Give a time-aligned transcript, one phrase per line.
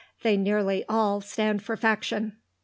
[0.23, 2.35] They nearly all stand for faction."